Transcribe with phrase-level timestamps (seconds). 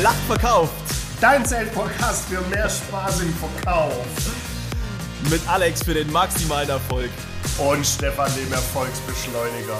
[0.00, 0.72] Wer lacht, verkauft.
[1.20, 4.02] Dein Zelt-Podcast für mehr Spaß im Verkauf.
[5.28, 7.10] Mit Alex für den maximalen Erfolg.
[7.58, 9.78] Und Stefan, dem Erfolgsbeschleuniger.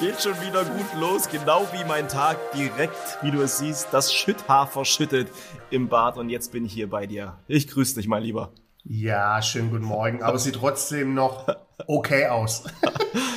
[0.00, 2.38] Geht schon wieder gut los, genau wie mein Tag.
[2.52, 5.28] Direkt, wie du es siehst, das Schütthaar verschüttet
[5.68, 6.16] im Bad.
[6.16, 7.36] Und jetzt bin ich hier bei dir.
[7.48, 8.54] Ich grüße dich, mein Lieber.
[8.84, 10.22] Ja, schönen guten Morgen.
[10.22, 11.46] Aber sieht trotzdem noch
[11.86, 12.64] okay aus.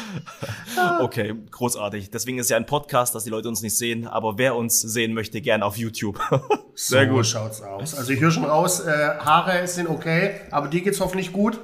[1.02, 2.09] okay, großartig.
[2.12, 4.08] Deswegen ist ja ein Podcast, dass die Leute uns nicht sehen.
[4.08, 6.20] Aber wer uns sehen möchte, gern auf YouTube.
[6.76, 7.26] Sehr so gut.
[7.26, 7.95] schaut's aus.
[7.95, 11.59] Also ich höre schon raus, äh, Haare sind okay, aber dir geht's hoffentlich gut.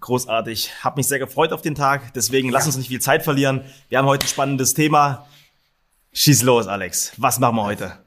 [0.00, 0.82] Großartig.
[0.82, 2.14] Hab mich sehr gefreut auf den Tag.
[2.14, 2.54] Deswegen ja.
[2.54, 3.64] lass uns nicht viel Zeit verlieren.
[3.90, 5.26] Wir haben heute ein spannendes Thema.
[6.12, 7.12] Schieß los, Alex.
[7.18, 7.98] Was machen wir heute?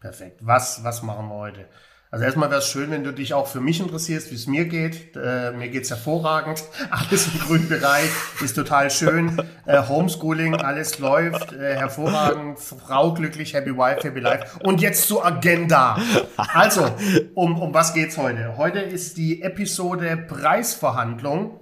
[0.00, 0.40] Perfekt.
[0.42, 1.66] Was, was machen wir heute?
[2.10, 4.66] Also erstmal wäre es schön, wenn du dich auch für mich interessierst, wie es mir
[4.66, 5.16] geht.
[5.16, 6.62] Äh, mir geht's hervorragend.
[6.90, 8.10] Alles im grünen Bereich
[8.44, 9.42] ist total schön.
[9.66, 12.60] Äh, Homeschooling, alles läuft äh, hervorragend.
[12.60, 14.58] Frau glücklich, happy wife, happy life.
[14.62, 15.98] Und jetzt zur Agenda.
[16.36, 16.88] Also,
[17.34, 18.56] um, um was geht's heute?
[18.56, 21.60] Heute ist die Episode Preisverhandlung.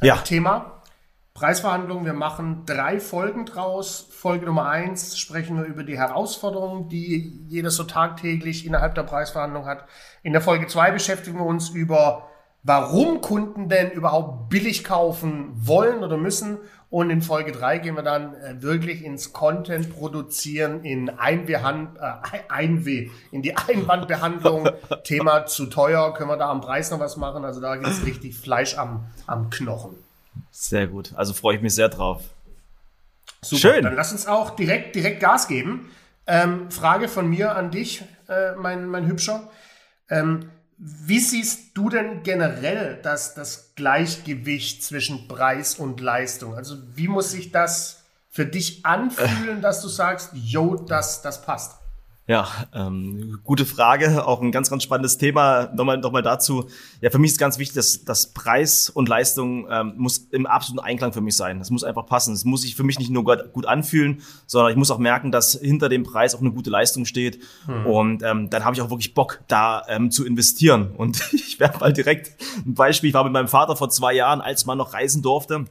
[0.00, 0.16] Äh, ja.
[0.16, 0.79] Thema.
[1.34, 2.04] Preisverhandlungen.
[2.04, 4.08] Wir machen drei Folgen draus.
[4.10, 9.64] Folge Nummer eins sprechen wir über die Herausforderungen, die jeder so tagtäglich innerhalb der Preisverhandlung
[9.64, 9.84] hat.
[10.22, 12.28] In der Folge zwei beschäftigen wir uns über,
[12.62, 16.58] warum Kunden denn überhaupt billig kaufen wollen oder müssen.
[16.90, 22.40] Und in Folge drei gehen wir dann äh, wirklich ins Content produzieren, in Einwehhand, äh,
[22.48, 24.68] Einweh, in die Einwandbehandlung.
[25.04, 27.44] Thema zu teuer, können wir da am Preis noch was machen?
[27.44, 30.09] Also da gibt es richtig Fleisch am, am Knochen.
[30.50, 31.12] Sehr gut.
[31.14, 32.22] Also freue ich mich sehr drauf.
[33.42, 33.60] Super.
[33.60, 33.84] Schön.
[33.84, 35.90] Dann lass uns auch direkt, direkt Gas geben.
[36.26, 39.50] Ähm, Frage von mir an dich, äh, mein, mein Hübscher.
[40.08, 46.54] Ähm, wie siehst du denn generell das, das Gleichgewicht zwischen Preis und Leistung?
[46.54, 51.79] Also wie muss sich das für dich anfühlen, dass du sagst, yo, das, das passt?
[52.26, 55.68] Ja, ähm, gute Frage, auch ein ganz, ganz spannendes Thema.
[55.74, 56.68] Nochmal, nochmal dazu.
[57.00, 60.84] Ja, für mich ist ganz wichtig, dass, dass Preis und Leistung ähm, muss im absoluten
[60.86, 61.58] Einklang für mich sein.
[61.58, 62.32] Das muss einfach passen.
[62.32, 65.58] Es muss sich für mich nicht nur gut, anfühlen, sondern ich muss auch merken, dass
[65.60, 67.42] hinter dem Preis auch eine gute Leistung steht.
[67.66, 67.86] Hm.
[67.86, 70.92] Und ähm, dann habe ich auch wirklich Bock, da ähm, zu investieren.
[70.96, 73.08] Und ich werde mal direkt ein Beispiel.
[73.08, 75.64] Ich war mit meinem Vater vor zwei Jahren, als man noch reisen durfte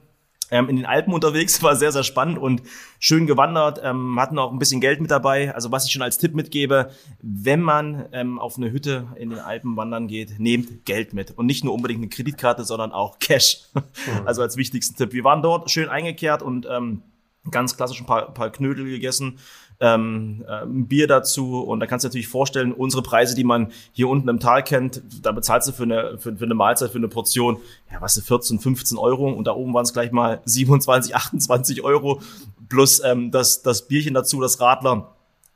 [0.51, 2.61] ähm, in den Alpen unterwegs, war sehr, sehr spannend und
[2.99, 5.53] schön gewandert, ähm, hatten auch ein bisschen Geld mit dabei.
[5.53, 9.39] Also was ich schon als Tipp mitgebe, wenn man ähm, auf eine Hütte in den
[9.39, 11.31] Alpen wandern geht, nehmt Geld mit.
[11.31, 13.63] Und nicht nur unbedingt eine Kreditkarte, sondern auch Cash.
[13.73, 13.81] Mhm.
[14.25, 15.13] Also als wichtigsten Tipp.
[15.13, 17.01] Wir waren dort schön eingekehrt und ähm,
[17.49, 19.39] ganz klassisch ein paar, paar Knödel gegessen
[19.79, 23.71] ähm, äh, ein Bier dazu und da kannst du natürlich vorstellen, unsere Preise, die man
[23.93, 26.97] hier unten im Tal kennt, da bezahlst du für eine, für, für eine Mahlzeit, für
[26.97, 27.57] eine Portion,
[27.91, 31.81] ja, was du, 14, 15 Euro und da oben waren es gleich mal 27, 28
[31.83, 32.21] Euro
[32.67, 35.15] plus ähm, das, das Bierchen dazu, das Radler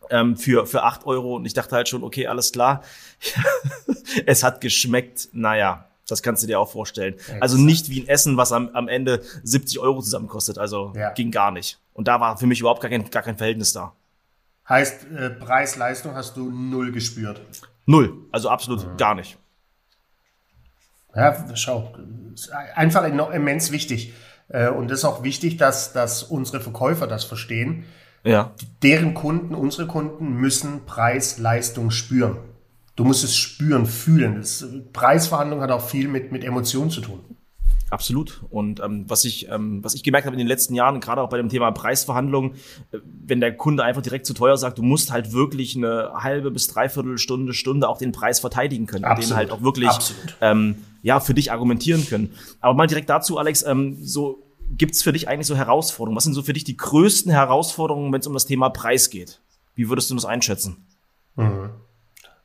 [0.09, 2.81] ähm, für, für 8 Euro und ich dachte halt schon, okay, alles klar,
[4.25, 7.15] es hat geschmeckt, naja, das kannst du dir auch vorstellen.
[7.27, 10.57] Ja, also nicht wie ein Essen, was am, am Ende 70 Euro zusammen kostet.
[10.57, 11.11] Also ja.
[11.11, 11.79] ging gar nicht.
[11.93, 13.93] Und da war für mich überhaupt gar kein, gar kein Verhältnis da.
[14.67, 17.41] Heißt, äh, Preis-Leistung hast du null gespürt?
[17.85, 18.97] Null, also absolut mhm.
[18.97, 19.37] gar nicht.
[21.15, 21.93] Ja, schau,
[22.75, 24.13] einfach immens wichtig.
[24.47, 27.85] Äh, und es ist auch wichtig, dass, dass unsere Verkäufer das verstehen.
[28.23, 28.53] Ja.
[28.81, 32.37] Deren Kunden, unsere Kunden müssen Preis-Leistung spüren.
[32.95, 34.37] Du musst es spüren, fühlen.
[34.37, 37.19] Das, Preisverhandlung hat auch viel mit, mit Emotionen zu tun.
[37.93, 38.41] Absolut.
[38.49, 41.29] Und ähm, was ich ähm, was ich gemerkt habe in den letzten Jahren, gerade auch
[41.29, 42.55] bei dem Thema Preisverhandlungen,
[42.91, 46.49] äh, wenn der Kunde einfach direkt zu teuer sagt, du musst halt wirklich eine halbe
[46.49, 49.29] bis dreiviertel Stunde Stunde auch den Preis verteidigen können, Absolut.
[49.29, 49.91] den halt auch wirklich
[50.41, 52.33] ähm, ja für dich argumentieren können.
[52.61, 56.17] Aber mal direkt dazu, Alex, ähm, so gibt's für dich eigentlich so Herausforderungen?
[56.17, 59.39] Was sind so für dich die größten Herausforderungen, wenn es um das Thema Preis geht?
[59.75, 60.87] Wie würdest du das einschätzen?
[61.35, 61.69] Mhm.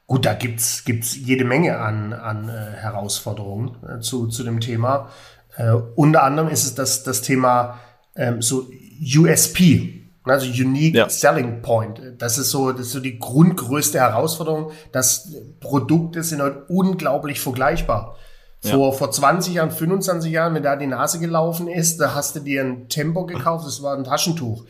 [0.08, 5.10] Gut, da gibt's gibt's jede Menge an, an äh, Herausforderungen äh, zu, zu dem Thema.
[5.58, 7.80] Äh, unter anderem ist es das, das Thema
[8.14, 8.68] ähm, so
[9.00, 11.08] USP, also Unique ja.
[11.08, 12.00] Selling Point.
[12.18, 14.70] Das ist so, das ist so die grundgrößte Herausforderung.
[14.92, 18.16] dass Produkte sind heute unglaublich vergleichbar.
[18.60, 18.92] Vor, ja.
[18.92, 22.62] vor 20 Jahren, 25 Jahren, wenn da die Nase gelaufen ist, da hast du dir
[22.62, 24.64] ein Tempo gekauft, das war ein Taschentuch.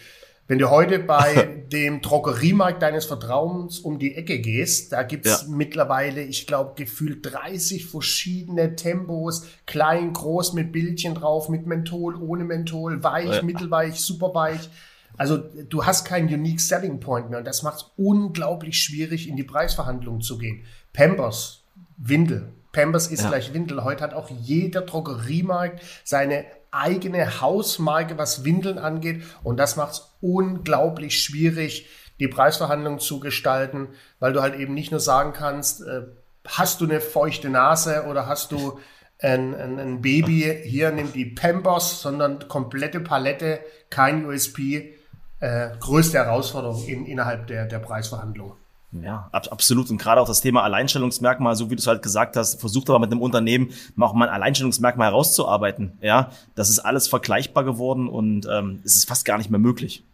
[0.49, 5.49] Wenn du heute bei dem Drogeriemarkt deines Vertrauens um die Ecke gehst, da gibt's ja.
[5.49, 12.45] mittlerweile, ich glaube, gefühlt 30 verschiedene Tempos, klein, groß, mit Bildchen drauf, mit Menthol, ohne
[12.45, 13.43] Menthol, weich, ja.
[13.43, 14.71] mittelweich, superweich.
[15.19, 19.37] Also du hast keinen Unique Selling Point mehr und das macht es unglaublich schwierig, in
[19.37, 20.65] die Preisverhandlungen zu gehen.
[20.95, 21.65] Pampers,
[21.99, 23.29] Windel, Pampers ist ja.
[23.29, 23.85] gleich Windel.
[23.85, 29.23] Heute hat auch jeder Drogeriemarkt seine eigene Hausmarke, was Windeln angeht.
[29.43, 31.89] Und das macht es unglaublich schwierig,
[32.21, 33.89] die Preisverhandlung zu gestalten,
[34.19, 36.03] weil du halt eben nicht nur sagen kannst, äh,
[36.47, 38.81] hast du eine feuchte Nase oder hast du
[39.21, 43.61] ein, ein, ein Baby, hier nimm die Pampers, sondern komplette Palette,
[43.91, 44.95] kein USP,
[45.41, 48.55] äh, größte Herausforderung in, innerhalb der, der Preisverhandlung.
[48.91, 49.91] Ja, ab, absolut.
[49.91, 52.99] Und gerade auch das Thema Alleinstellungsmerkmal, so wie du es halt gesagt hast, versucht aber
[52.99, 53.71] mit einem Unternehmen
[54.01, 55.99] auch mal ein Alleinstellungsmerkmal herauszuarbeiten.
[56.01, 60.05] Ja, das ist alles vergleichbar geworden und ähm, es ist fast gar nicht mehr möglich.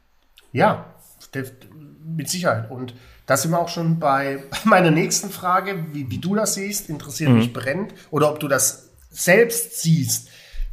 [0.53, 0.87] Ja,
[2.05, 2.71] mit Sicherheit.
[2.71, 2.94] Und
[3.26, 7.31] da sind wir auch schon bei meiner nächsten Frage, wie, wie du das siehst, interessiert
[7.31, 7.38] mhm.
[7.38, 7.94] mich brennend.
[8.11, 10.29] Oder ob du das selbst siehst,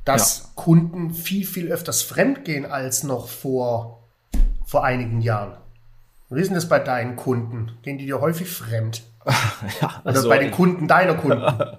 [0.05, 0.45] dass ja.
[0.55, 4.09] Kunden viel, viel öfters fremdgehen als noch vor,
[4.65, 5.60] vor einigen Jahren.
[6.31, 7.73] Wie ist denn das bei deinen Kunden?
[7.81, 9.03] Gehen die dir häufig fremd?
[9.81, 11.43] ja, also Oder bei den Kunden deiner Kunden?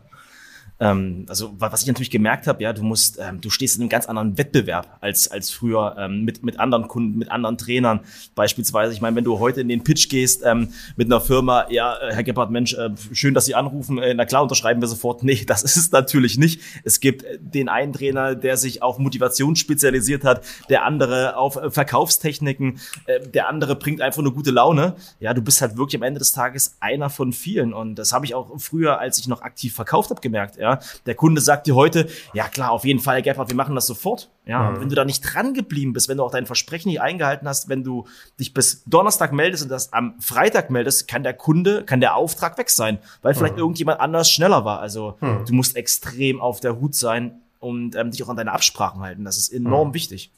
[0.82, 3.88] Ähm, also was ich natürlich gemerkt habe, ja, du musst, ähm, du stehst in einem
[3.88, 8.00] ganz anderen Wettbewerb als als früher ähm, mit mit anderen Kunden, mit anderen Trainern
[8.34, 8.92] beispielsweise.
[8.92, 12.12] Ich meine, wenn du heute in den Pitch gehst ähm, mit einer Firma, ja, äh,
[12.12, 13.98] Herr Gebhardt, Mensch, äh, schön, dass Sie anrufen.
[13.98, 15.22] Äh, na klar, unterschreiben wir sofort.
[15.22, 16.60] Nee, das ist es natürlich nicht.
[16.82, 21.70] Es gibt den einen Trainer, der sich auf Motivation spezialisiert hat, der andere auf äh,
[21.70, 24.96] Verkaufstechniken, äh, der andere bringt einfach eine gute Laune.
[25.20, 28.26] Ja, du bist halt wirklich am Ende des Tages einer von vielen und das habe
[28.26, 30.56] ich auch früher, als ich noch aktiv verkauft habe, gemerkt.
[30.56, 30.71] Ja,
[31.06, 34.30] der Kunde sagt dir heute, ja klar, auf jeden Fall, Gebhardt, wir machen das sofort.
[34.44, 34.80] Ja, mhm.
[34.80, 37.68] wenn du da nicht dran geblieben bist, wenn du auch dein Versprechen nicht eingehalten hast,
[37.68, 38.06] wenn du
[38.40, 42.58] dich bis Donnerstag meldest und das am Freitag meldest, kann der Kunde, kann der Auftrag
[42.58, 43.60] weg sein, weil vielleicht mhm.
[43.60, 44.80] irgendjemand anders schneller war.
[44.80, 45.44] Also mhm.
[45.46, 49.24] du musst extrem auf der Hut sein und ähm, dich auch an deine Absprachen halten.
[49.24, 49.94] Das ist enorm mhm.
[49.94, 50.32] wichtig.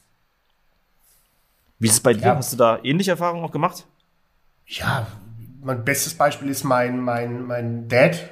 [1.79, 2.21] Wie ist es bei dir?
[2.21, 2.35] Ja.
[2.35, 3.85] Hast du da ähnliche Erfahrungen auch gemacht?
[4.67, 5.07] Ja,
[5.61, 8.29] mein bestes Beispiel ist mein, mein, mein Dad,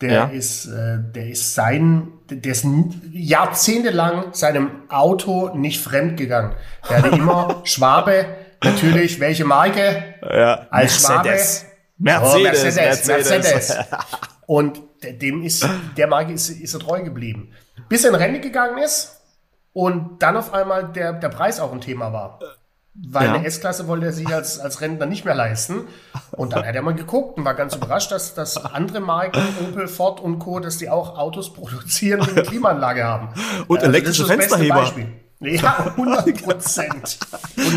[0.00, 0.24] der ja.
[0.26, 2.66] ist, äh, der ist sein, der ist
[3.12, 6.54] jahrzehntelang seinem Auto nicht fremd gegangen.
[6.88, 8.26] Der hatte immer Schwabe,
[8.62, 10.14] natürlich, welche Marke?
[10.22, 10.66] Ja.
[10.70, 11.58] Als Mercedes.
[11.58, 11.70] Schwabe.
[11.98, 13.30] Mercedes, oh, Mercedes, Mercedes.
[13.30, 13.76] Mercedes.
[14.46, 17.52] Und dem ist, der Marke ist, ist er treu geblieben.
[17.88, 19.20] Bis er in Rente gegangen ist
[19.72, 22.40] und dann auf einmal der, der Preis auch ein Thema war.
[22.94, 23.34] Weil ja.
[23.34, 25.86] eine S-Klasse wollte er sich als, als Rentner nicht mehr leisten.
[26.32, 29.86] Und dann hat er mal geguckt und war ganz überrascht, dass, dass andere Marken, Opel,
[29.86, 33.28] Ford und Co., dass die auch Autos produzieren, die eine Klimaanlage haben.
[33.68, 34.92] Und also elektrische Fensterheber.
[35.40, 37.18] Ja, 100 Prozent.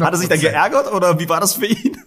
[0.02, 1.98] Hat er sich dann geärgert oder wie war das für ihn?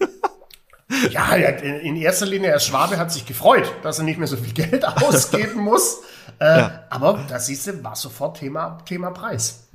[1.09, 4.53] Ja, in erster Linie, er Schwabe hat sich gefreut, dass er nicht mehr so viel
[4.53, 6.01] Geld ausgeben muss.
[6.39, 6.83] Äh, ja.
[6.89, 9.66] Aber da siehst du, war sofort Thema, Thema Preis.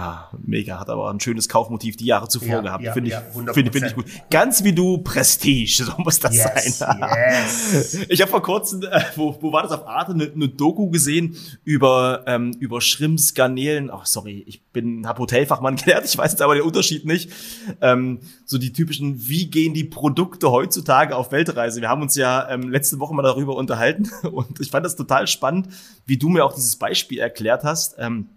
[0.00, 2.84] Ah, mega, hat aber ein schönes Kaufmotiv die Jahre zuvor ja, gehabt.
[2.84, 3.20] Ja, finde ich, ja,
[3.52, 4.04] finde, finde ich gut.
[4.30, 7.00] Ganz wie du Prestige, so muss das yes, sein.
[7.08, 8.06] Yes.
[8.08, 11.36] Ich habe vor kurzem, äh, wo, wo war das auf Arte, eine, eine Doku gesehen
[11.64, 13.90] über ähm, über Shrimps, Garnelen.
[13.90, 17.32] Ach, sorry, ich bin hab Hotelfachmann gelernt, ich weiß jetzt aber den Unterschied nicht.
[17.80, 21.80] Ähm, so die typischen, wie gehen die Produkte heutzutage auf Weltreise?
[21.80, 25.26] Wir haben uns ja ähm, letzte Woche mal darüber unterhalten und ich fand das total
[25.26, 25.70] spannend,
[26.06, 27.96] wie du mir auch dieses Beispiel erklärt hast.
[27.98, 28.28] Ähm,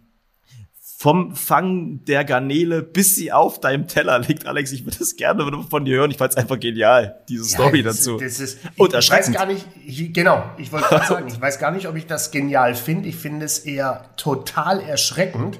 [1.01, 4.45] vom Fang der Garnele, bis sie auf deinem Teller liegt.
[4.45, 6.11] Alex, ich würde das gerne von dir hören.
[6.11, 8.17] Ich fand es einfach genial, diese ja, Story das, dazu.
[8.17, 8.93] Das ist, ich, Und.
[8.93, 11.95] Ich weiß gar nicht, ich, genau, ich wollte gerade sagen, ich weiß gar nicht, ob
[11.95, 13.09] ich das genial finde.
[13.09, 15.57] Ich finde es eher total erschreckend,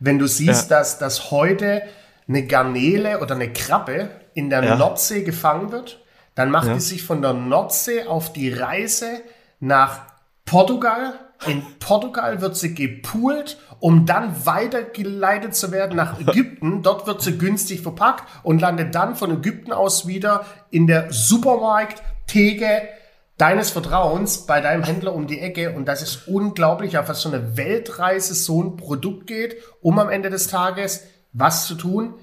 [0.00, 0.76] wenn du siehst, ja.
[0.76, 1.80] dass, dass heute
[2.28, 4.76] eine Garnele oder eine Krabbe in der ja.
[4.76, 6.04] Nordsee gefangen wird.
[6.34, 6.74] Dann macht ja.
[6.74, 9.22] die sich von der Nordsee auf die Reise
[9.60, 10.02] nach
[10.44, 11.14] Portugal.
[11.46, 16.82] In Portugal wird sie gepoolt um dann weitergeleitet zu werden nach Ägypten.
[16.82, 22.02] Dort wird sie günstig verpackt und landet dann von Ägypten aus wieder in der Supermarkt,
[22.26, 22.88] Theke
[23.36, 25.74] deines Vertrauens bei deinem Händler um die Ecke.
[25.74, 30.08] Und das ist unglaublich, auf was so eine Weltreise so ein Produkt geht, um am
[30.08, 32.14] Ende des Tages was zu tun?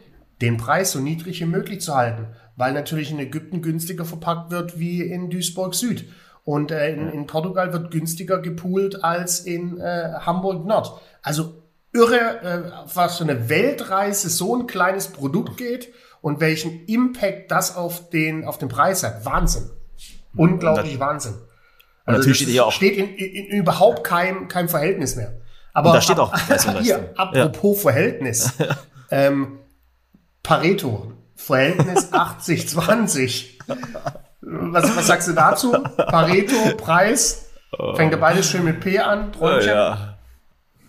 [0.41, 4.80] Den Preis so niedrig wie möglich zu halten, weil natürlich in Ägypten günstiger verpackt wird
[4.80, 6.06] wie in Duisburg Süd.
[6.43, 11.00] Und äh, in, in, Portugal wird günstiger gepoolt als in äh, Hamburg Nord.
[11.21, 17.51] Also irre, äh, was für eine Weltreise so ein kleines Produkt geht und welchen Impact
[17.51, 19.24] das auf den, auf den Preis hat.
[19.25, 19.69] Wahnsinn.
[20.36, 21.36] Unglaublich Wahnsinn.
[22.05, 22.71] Also natürlich steht hier auch.
[22.71, 25.41] Steht in, in, in überhaupt keinem, keinem Verhältnis mehr.
[25.74, 26.33] Aber und da steht auch
[26.81, 27.91] hier, apropos ja.
[27.91, 28.53] Verhältnis.
[29.12, 29.60] ähm,
[30.43, 33.60] Pareto, Verhältnis 80-20.
[34.41, 35.71] Was, was sagst du dazu?
[35.71, 37.51] Pareto, Preis.
[37.95, 39.69] Fängt ja beides schön mit P an, Träumchen.
[39.69, 40.17] Ja.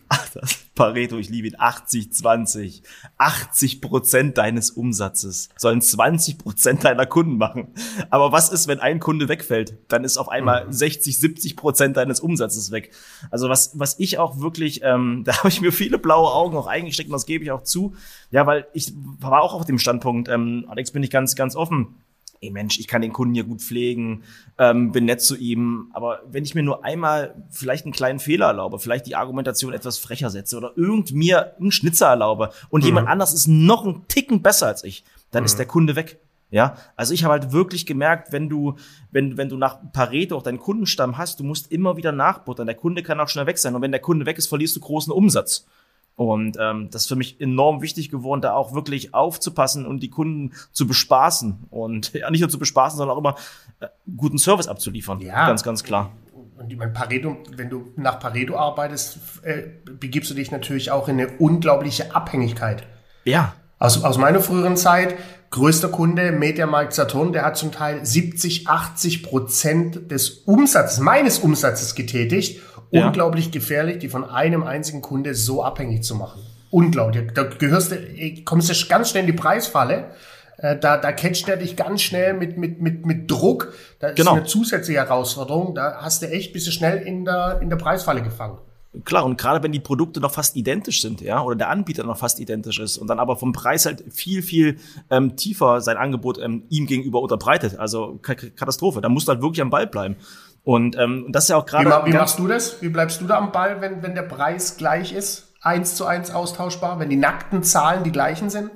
[0.08, 1.54] Ach, das Pareto, ich liebe ihn.
[1.58, 2.82] 80, 20.
[3.18, 7.74] 80 Prozent deines Umsatzes sollen 20 Prozent deiner Kunden machen.
[8.10, 9.78] Aber was ist, wenn ein Kunde wegfällt?
[9.88, 10.72] Dann ist auf einmal mhm.
[10.72, 12.92] 60, 70 Prozent deines Umsatzes weg.
[13.30, 16.66] Also was, was ich auch wirklich, ähm, da habe ich mir viele blaue Augen auch
[16.66, 17.94] eingesteckt und das gebe ich auch zu.
[18.30, 21.96] Ja, weil ich war auch auf dem Standpunkt, ähm, Alex, bin ich ganz, ganz offen
[22.42, 24.24] ey Mensch, ich kann den Kunden hier gut pflegen,
[24.58, 25.90] ähm, bin nett zu ihm.
[25.94, 29.98] Aber wenn ich mir nur einmal vielleicht einen kleinen Fehler erlaube, vielleicht die Argumentation etwas
[29.98, 32.88] frecher setze oder irgend mir einen Schnitzer erlaube und mhm.
[32.88, 35.46] jemand anders ist noch einen Ticken besser als ich, dann mhm.
[35.46, 36.18] ist der Kunde weg.
[36.50, 38.74] Ja, also ich habe halt wirklich gemerkt, wenn du,
[39.10, 42.66] wenn, wenn du nach Pareto auch deinen Kundenstamm hast, du musst immer wieder nachbuttern.
[42.66, 43.74] Der Kunde kann auch schnell weg sein.
[43.74, 45.66] Und wenn der Kunde weg ist, verlierst du großen Umsatz.
[46.14, 50.10] Und ähm, das ist für mich enorm wichtig geworden, da auch wirklich aufzupassen und die
[50.10, 51.64] Kunden zu bespaßen.
[51.70, 53.36] Und ja, nicht nur zu bespaßen, sondern auch immer
[53.80, 55.20] äh, guten Service abzuliefern.
[55.20, 55.46] Ja.
[55.46, 56.12] Ganz, ganz klar.
[56.58, 59.62] Und ich meine, Pareto, wenn du nach Pareto arbeitest, äh,
[59.98, 62.84] begibst du dich natürlich auch in eine unglaubliche Abhängigkeit.
[63.24, 63.54] Ja.
[63.78, 65.16] Aus, aus meiner früheren Zeit,
[65.52, 71.94] größter Kunde, Mediamarkt Saturn, der hat zum Teil 70, 80 Prozent des Umsatzes, meines Umsatzes
[71.94, 72.60] getätigt.
[72.90, 73.06] Ja.
[73.06, 76.42] Unglaublich gefährlich, die von einem einzigen Kunde so abhängig zu machen.
[76.70, 77.32] Unglaublich.
[77.32, 77.96] Da gehörst du,
[78.44, 80.10] kommst du ganz schnell in die Preisfalle.
[80.58, 83.72] Äh, da, da catcht er dich ganz schnell mit, mit, mit, mit Druck.
[83.98, 84.32] Da ist genau.
[84.34, 85.74] eine zusätzliche Herausforderung.
[85.74, 88.58] Da hast du echt, bist du schnell in der, in der Preisfalle gefangen.
[89.04, 92.18] Klar, und gerade wenn die Produkte noch fast identisch sind, ja, oder der Anbieter noch
[92.18, 96.38] fast identisch ist und dann aber vom Preis halt viel, viel ähm, tiefer sein Angebot
[96.38, 97.78] ähm, ihm gegenüber unterbreitet.
[97.78, 99.00] Also Katastrophe.
[99.00, 100.16] Da musst du halt wirklich am Ball bleiben.
[100.62, 101.88] Und ähm, das ist ja auch gerade.
[102.04, 102.82] Wie, wie machst du das?
[102.82, 105.54] Wie bleibst du da am Ball, wenn, wenn der Preis gleich ist?
[105.62, 108.70] Eins zu eins austauschbar, wenn die nackten Zahlen die gleichen sind?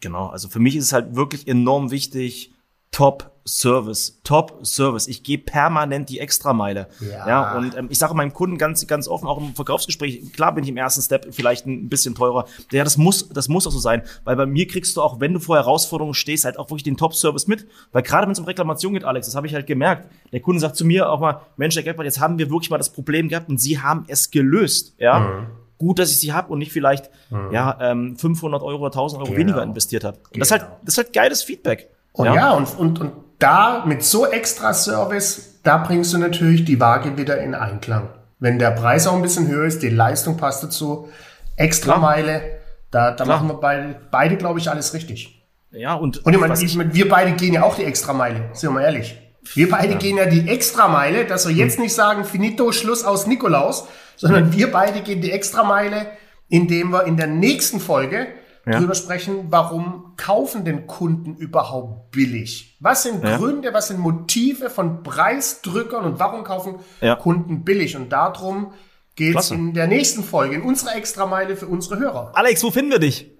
[0.00, 2.52] Genau, also für mich ist es halt wirklich enorm wichtig,
[2.92, 5.08] Top Service, Top Service.
[5.08, 6.88] Ich gehe permanent die Extrameile.
[7.00, 7.28] Ja.
[7.28, 10.64] ja und ähm, ich sage meinem Kunden ganz, ganz offen, auch im Verkaufsgespräch, klar bin
[10.64, 12.46] ich im ersten Step vielleicht ein bisschen teurer.
[12.70, 15.34] Ja, das muss, das muss auch so sein, weil bei mir kriegst du auch, wenn
[15.34, 17.66] du vor Herausforderungen stehst, halt auch wirklich den Top Service mit.
[17.92, 20.08] Weil gerade wenn es um Reklamation geht, Alex, das habe ich halt gemerkt.
[20.32, 22.78] Der Kunde sagt zu mir auch mal, Mensch, Herr Geldbart, jetzt haben wir wirklich mal
[22.78, 24.94] das Problem gehabt und Sie haben es gelöst.
[24.98, 25.18] Ja.
[25.20, 27.50] Mhm gut, dass ich sie habe und nicht vielleicht mhm.
[27.50, 29.40] ja ähm, 500 Euro oder 1000 Euro genau.
[29.40, 30.18] weniger investiert habe.
[30.30, 30.38] Genau.
[30.38, 31.90] Das ist halt das ist halt geiles Feedback.
[32.12, 36.64] Und ja, ja und, und, und da mit so extra Service, da bringst du natürlich
[36.64, 38.08] die Waage wieder in Einklang.
[38.38, 41.08] Wenn der Preis auch ein bisschen höher ist, die Leistung passt dazu,
[41.56, 45.44] extra Meile, da, da machen wir beide, beide glaube ich, alles richtig.
[45.70, 48.70] Ja, und, und ich meine, ich, wir beide gehen ja auch die extra Meile, sind
[48.70, 49.18] wir mal ehrlich.
[49.54, 49.98] Wir beide ja.
[49.98, 51.84] gehen ja die extra Meile, dass wir jetzt hm.
[51.84, 56.06] nicht sagen, finito, Schluss aus Nikolaus, sondern wir beide gehen die extra Meile,
[56.48, 58.28] indem wir in der nächsten Folge
[58.66, 58.78] ja.
[58.78, 62.76] drüber sprechen, warum kaufen denn Kunden überhaupt billig?
[62.80, 63.36] Was sind ja.
[63.36, 67.16] Gründe, was sind Motive von Preisdrückern und warum kaufen ja.
[67.16, 67.96] Kunden billig?
[67.96, 68.72] Und darum
[69.16, 72.32] geht es in der nächsten Folge, in unserer Extrameile für unsere Hörer.
[72.34, 73.30] Alex, wo finden wir dich?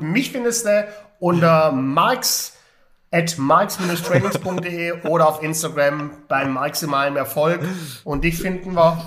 [0.00, 0.88] Mich findest du
[1.20, 2.54] unter Marx
[3.12, 7.60] at marx-trainings.de oder auf Instagram beim maximalen Erfolg.
[8.04, 9.04] Und dich finden wir